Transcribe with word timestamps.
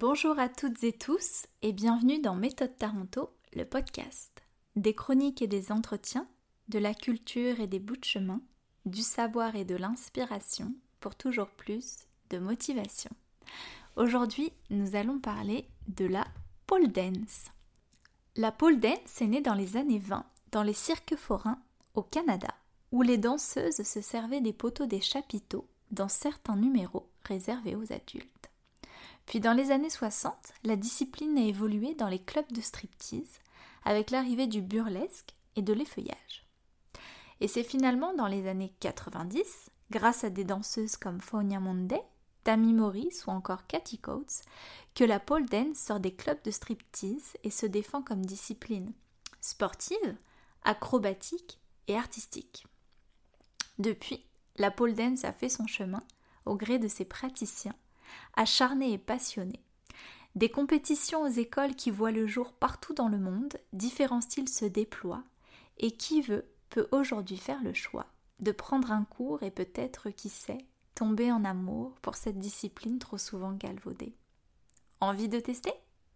Bonjour 0.00 0.38
à 0.38 0.48
toutes 0.48 0.82
et 0.82 0.94
tous 0.94 1.46
et 1.60 1.74
bienvenue 1.74 2.20
dans 2.20 2.34
Méthode 2.34 2.74
Taranto, 2.78 3.28
le 3.52 3.66
podcast. 3.66 4.32
Des 4.74 4.94
chroniques 4.94 5.42
et 5.42 5.46
des 5.46 5.72
entretiens, 5.72 6.26
de 6.68 6.78
la 6.78 6.94
culture 6.94 7.60
et 7.60 7.66
des 7.66 7.80
bouts 7.80 7.98
de 7.98 8.04
chemin, 8.06 8.40
du 8.86 9.02
savoir 9.02 9.56
et 9.56 9.66
de 9.66 9.76
l'inspiration 9.76 10.72
pour 11.00 11.16
toujours 11.16 11.50
plus 11.50 11.96
de 12.30 12.38
motivation. 12.38 13.10
Aujourd'hui, 13.94 14.54
nous 14.70 14.96
allons 14.96 15.18
parler 15.18 15.68
de 15.88 16.06
la 16.06 16.26
pole 16.66 16.90
dance. 16.90 17.50
La 18.36 18.52
pole 18.52 18.80
dance 18.80 19.20
est 19.20 19.26
née 19.26 19.42
dans 19.42 19.52
les 19.52 19.76
années 19.76 19.98
20 19.98 20.24
dans 20.52 20.62
les 20.62 20.72
cirques 20.72 21.16
forains 21.16 21.60
au 21.94 22.02
Canada, 22.02 22.54
où 22.90 23.02
les 23.02 23.18
danseuses 23.18 23.82
se 23.82 24.00
servaient 24.00 24.40
des 24.40 24.54
poteaux 24.54 24.86
des 24.86 25.02
chapiteaux 25.02 25.68
dans 25.90 26.08
certains 26.08 26.56
numéros 26.56 27.06
réservés 27.26 27.76
aux 27.76 27.92
adultes. 27.92 28.39
Puis 29.30 29.38
dans 29.38 29.52
les 29.52 29.70
années 29.70 29.90
60, 29.90 30.34
la 30.64 30.74
discipline 30.74 31.38
a 31.38 31.42
évolué 31.42 31.94
dans 31.94 32.08
les 32.08 32.18
clubs 32.18 32.50
de 32.50 32.60
striptease 32.60 33.38
avec 33.84 34.10
l'arrivée 34.10 34.48
du 34.48 34.60
burlesque 34.60 35.36
et 35.54 35.62
de 35.62 35.72
l'effeuillage. 35.72 36.44
Et 37.38 37.46
c'est 37.46 37.62
finalement 37.62 38.12
dans 38.12 38.26
les 38.26 38.48
années 38.48 38.74
90, 38.80 39.70
grâce 39.92 40.24
à 40.24 40.30
des 40.30 40.42
danseuses 40.42 40.96
comme 40.96 41.20
Fonia 41.20 41.60
Monde, 41.60 41.94
Tammy 42.42 42.72
Morris 42.72 43.20
ou 43.28 43.30
encore 43.30 43.68
Cathy 43.68 43.98
Coates, 43.98 44.42
que 44.96 45.04
la 45.04 45.20
pole 45.20 45.46
dance 45.46 45.78
sort 45.78 46.00
des 46.00 46.16
clubs 46.16 46.42
de 46.42 46.50
striptease 46.50 47.36
et 47.44 47.50
se 47.50 47.66
défend 47.66 48.02
comme 48.02 48.26
discipline 48.26 48.92
sportive, 49.40 50.16
acrobatique 50.64 51.60
et 51.86 51.94
artistique. 51.94 52.66
Depuis, 53.78 54.26
la 54.56 54.72
pole 54.72 54.94
dance 54.94 55.22
a 55.22 55.32
fait 55.32 55.48
son 55.48 55.68
chemin 55.68 56.02
au 56.46 56.56
gré 56.56 56.80
de 56.80 56.88
ses 56.88 57.04
praticiens 57.04 57.76
acharnés 58.34 58.92
et 58.92 58.98
passionnés. 58.98 59.62
Des 60.34 60.48
compétitions 60.48 61.22
aux 61.22 61.28
écoles 61.28 61.74
qui 61.74 61.90
voient 61.90 62.12
le 62.12 62.26
jour 62.26 62.52
partout 62.52 62.94
dans 62.94 63.08
le 63.08 63.18
monde, 63.18 63.56
différents 63.72 64.20
styles 64.20 64.48
se 64.48 64.64
déploient, 64.64 65.24
et 65.78 65.90
qui 65.90 66.22
veut 66.22 66.46
peut 66.68 66.88
aujourd'hui 66.92 67.36
faire 67.36 67.62
le 67.62 67.74
choix 67.74 68.06
de 68.38 68.52
prendre 68.52 68.90
un 68.92 69.04
cours 69.04 69.42
et 69.42 69.50
peut-être, 69.50 70.10
qui 70.10 70.28
sait, 70.28 70.64
tomber 70.94 71.30
en 71.30 71.44
amour 71.44 71.98
pour 72.00 72.16
cette 72.16 72.38
discipline 72.38 72.98
trop 72.98 73.18
souvent 73.18 73.52
galvaudée. 73.52 74.14
Envie 75.00 75.28
de 75.28 75.40
tester? 75.40 75.72